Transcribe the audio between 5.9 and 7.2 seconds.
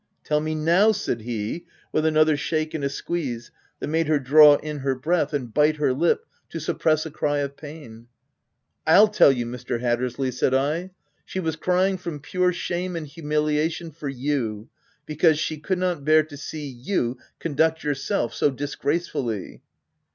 lip to suppress a